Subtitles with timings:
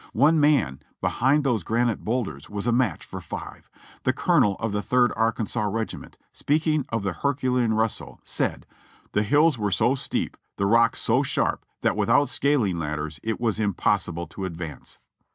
[0.13, 3.69] One man behind those granite boulders was a match for five.
[4.01, 8.65] The colonel of the Third Arkansas regiment, speaking of the herculean wrestle, said:
[9.11, 13.59] "The hills were so steep, the rocks so sharp, that without scaling ladders it was
[13.59, 14.97] impossible to advance."